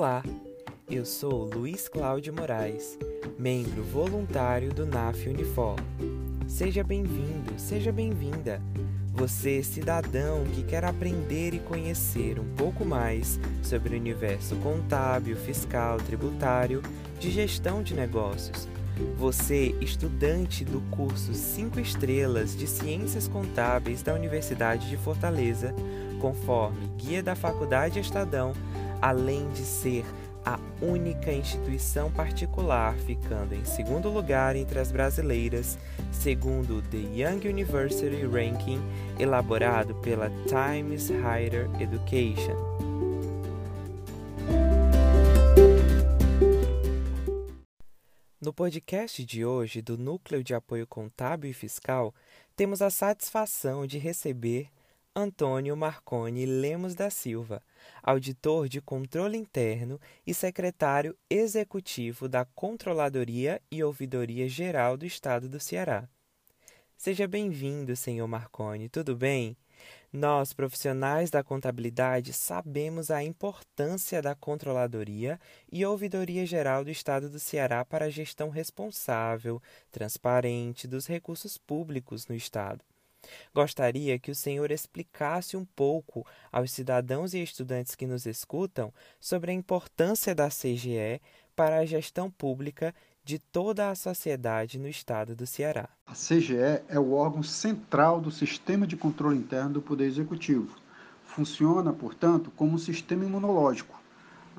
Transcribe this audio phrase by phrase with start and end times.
[0.00, 0.22] Olá,
[0.90, 2.98] eu sou Luiz Cláudio Moraes,
[3.38, 5.76] membro voluntário do NAF Unifor.
[6.48, 8.62] Seja bem-vindo, seja bem-vinda.
[9.12, 15.98] Você, cidadão que quer aprender e conhecer um pouco mais sobre o universo contábil, fiscal,
[15.98, 16.80] tributário,
[17.18, 18.66] de gestão de negócios.
[19.18, 25.74] Você, estudante do curso 5 Estrelas de Ciências Contábeis da Universidade de Fortaleza,
[26.22, 28.54] conforme Guia da Faculdade Estadão
[29.00, 30.04] além de ser
[30.44, 35.78] a única instituição particular ficando em segundo lugar entre as brasileiras,
[36.10, 38.80] segundo o The Young University Ranking,
[39.18, 42.70] elaborado pela Times Higher Education.
[48.40, 52.14] No podcast de hoje do Núcleo de Apoio Contábil e Fiscal,
[52.56, 54.70] temos a satisfação de receber
[55.14, 57.60] Antônio Marconi Lemos da Silva,
[58.00, 65.58] auditor de controle interno e secretário executivo da Controladoria e Ouvidoria Geral do Estado do
[65.58, 66.08] Ceará.
[66.96, 69.56] Seja bem-vindo, senhor Marconi, tudo bem?
[70.12, 75.40] Nós, profissionais da contabilidade, sabemos a importância da Controladoria
[75.72, 82.28] e Ouvidoria Geral do Estado do Ceará para a gestão responsável, transparente dos recursos públicos
[82.28, 82.84] no Estado.
[83.54, 89.50] Gostaria que o senhor explicasse um pouco aos cidadãos e estudantes que nos escutam sobre
[89.50, 91.20] a importância da CGE
[91.54, 95.88] para a gestão pública de toda a sociedade no estado do Ceará.
[96.06, 100.76] A CGE é o órgão central do sistema de controle interno do Poder Executivo.
[101.24, 104.00] Funciona, portanto, como um sistema imunológico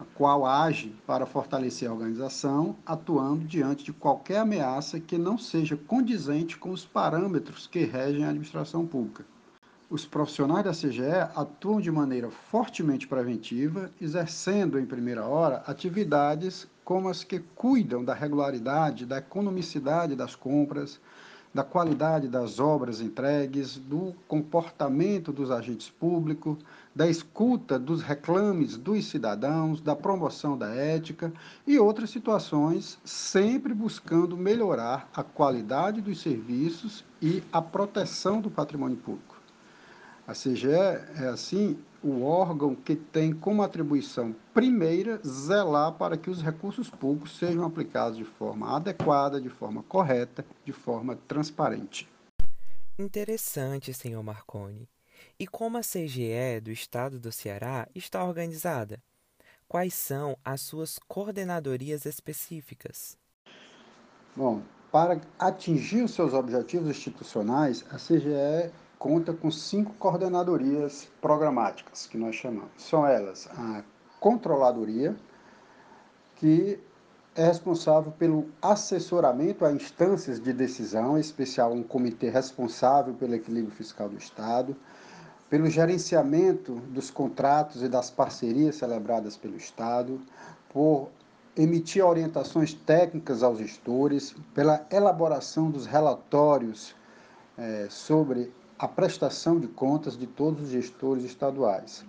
[0.00, 5.76] a qual age para fortalecer a organização, atuando diante de qualquer ameaça que não seja
[5.76, 9.26] condizente com os parâmetros que regem a administração pública.
[9.90, 11.02] Os profissionais da CGE
[11.36, 18.14] atuam de maneira fortemente preventiva, exercendo em primeira hora atividades como as que cuidam da
[18.14, 20.98] regularidade, da economicidade das compras,
[21.52, 26.58] da qualidade das obras entregues, do comportamento dos agentes públicos,
[26.94, 31.32] da escuta dos reclames dos cidadãos, da promoção da ética
[31.66, 38.96] e outras situações, sempre buscando melhorar a qualidade dos serviços e a proteção do patrimônio
[38.96, 39.36] público.
[40.26, 46.42] A CGE é, assim, o órgão que tem como atribuição primeira zelar para que os
[46.42, 52.08] recursos públicos sejam aplicados de forma adequada, de forma correta, de forma transparente.
[52.98, 54.88] Interessante, senhor Marconi.
[55.38, 59.02] E como a CGE do Estado do Ceará está organizada?
[59.68, 63.16] Quais são as suas coordenadorias específicas?
[64.34, 72.18] Bom, para atingir os seus objetivos institucionais, a CGE conta com cinco coordenadorias programáticas, que
[72.18, 72.70] nós chamamos.
[72.76, 73.82] São elas a
[74.20, 75.16] Controladoria,
[76.36, 76.78] que
[77.34, 83.74] é responsável pelo assessoramento a instâncias de decisão, em especial um comitê responsável pelo equilíbrio
[83.74, 84.76] fiscal do Estado,
[85.48, 90.20] pelo gerenciamento dos contratos e das parcerias celebradas pelo Estado,
[90.68, 91.08] por
[91.56, 96.94] emitir orientações técnicas aos gestores, pela elaboração dos relatórios
[97.56, 102.02] é, sobre a prestação de contas de todos os gestores estaduais.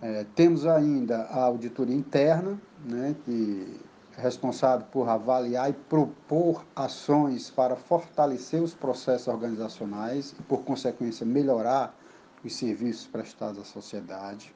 [0.00, 3.78] É, temos ainda a auditoria interna, né, que
[4.16, 11.26] é responsável por avaliar e propor ações para fortalecer os processos organizacionais e, por consequência,
[11.26, 11.94] melhorar
[12.42, 14.54] os serviços prestados à sociedade.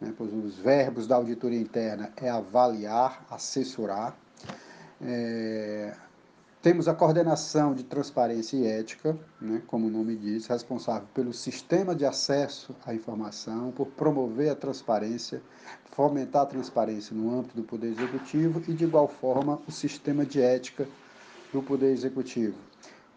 [0.00, 4.16] Né, pois os verbos da auditoria interna é avaliar, assessorar.
[5.02, 5.94] É,
[6.62, 11.94] temos a coordenação de transparência e ética, né, como o nome diz, responsável pelo sistema
[11.94, 15.40] de acesso à informação, por promover a transparência,
[15.92, 20.40] fomentar a transparência no âmbito do Poder Executivo e, de igual forma, o sistema de
[20.40, 20.86] ética
[21.50, 22.56] do Poder Executivo.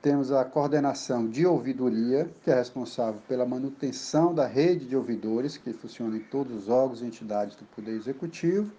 [0.01, 5.71] Temos a coordenação de ouvidoria, que é responsável pela manutenção da rede de ouvidores, que
[5.73, 8.71] funciona em todos os órgãos e entidades do Poder Executivo,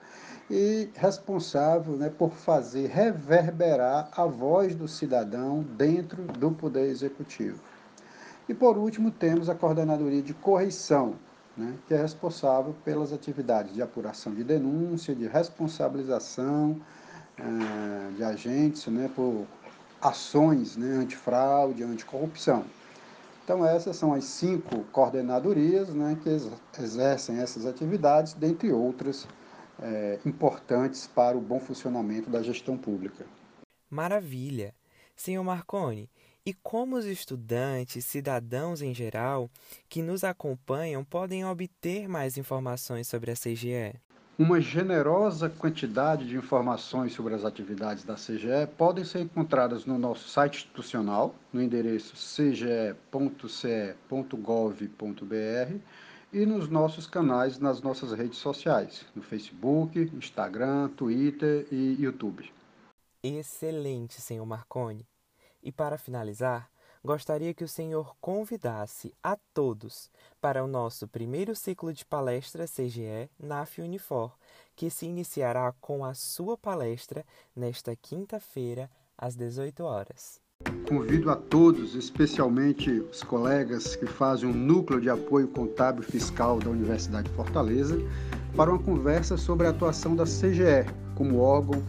[0.51, 7.61] e responsável né, por fazer reverberar a voz do cidadão dentro do Poder Executivo.
[8.49, 11.15] E por último, temos a Coordenadoria de Correição,
[11.57, 16.79] né, que é responsável pelas atividades de apuração de denúncia, de responsabilização
[17.39, 19.47] eh, de agentes né, por
[20.01, 22.65] ações né, antifraude, anticorrupção.
[23.43, 29.27] Então, essas são as cinco coordenadorias né, que exercem essas atividades, dentre outras
[29.83, 33.27] é, importantes para o bom funcionamento da gestão pública.
[33.91, 34.75] Maravilha!
[35.17, 36.11] Senhor Marconi,
[36.45, 39.49] e como os estudantes, cidadãos em geral,
[39.89, 43.95] que nos acompanham podem obter mais informações sobre a CGE?
[44.37, 50.29] Uma generosa quantidade de informações sobre as atividades da CGE podem ser encontradas no nosso
[50.29, 53.05] site institucional, no endereço cge.ce.gov.br
[56.33, 62.53] e nos nossos canais nas nossas redes sociais, no Facebook, Instagram, Twitter e YouTube.
[63.23, 65.07] Excelente, senhor Marconi.
[65.63, 66.69] E para finalizar,
[67.05, 70.11] gostaria que o senhor convidasse a todos
[70.41, 74.33] para o nosso primeiro ciclo de palestras CGE NAF Unifor,
[74.75, 77.25] que se iniciará com a sua palestra
[77.55, 80.41] nesta quinta-feira, às 18 horas.
[80.89, 86.71] Convido a todos, especialmente os colegas que fazem o Núcleo de Apoio Contábil Fiscal da
[86.71, 87.97] Universidade de Fortaleza,
[88.57, 91.83] para uma conversa sobre a atuação da CGE como órgão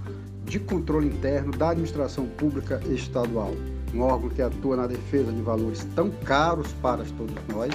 [0.43, 3.51] de controle interno da administração pública estadual
[3.95, 7.73] um órgão que atua na defesa de valores tão caros para todos nós,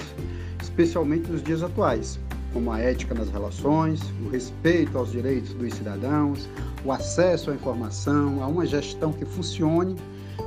[0.61, 2.19] especialmente nos dias atuais,
[2.53, 6.47] como a ética nas relações, o respeito aos direitos dos cidadãos,
[6.85, 9.95] o acesso à informação, a uma gestão que funcione,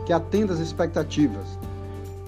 [0.07, 1.59] que atenda às expectativas,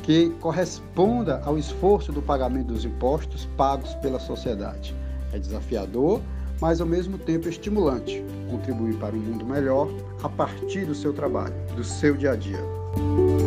[0.02, 4.94] que corresponda ao esforço do pagamento dos impostos pagos pela sociedade.
[5.32, 6.20] É desafiador,
[6.60, 9.88] mas ao mesmo tempo estimulante contribuir para um mundo melhor
[10.22, 12.85] a partir do seu trabalho, do seu dia a dia.
[12.96, 13.45] you